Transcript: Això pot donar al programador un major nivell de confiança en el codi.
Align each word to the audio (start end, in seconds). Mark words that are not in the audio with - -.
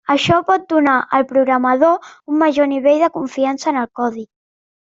Això 0.11 0.37
pot 0.45 0.63
donar 0.71 0.95
al 1.17 1.27
programador 1.33 2.09
un 2.33 2.41
major 2.45 2.73
nivell 2.73 3.05
de 3.07 3.13
confiança 3.21 3.73
en 3.77 3.81
el 3.87 3.95
codi. 4.03 4.29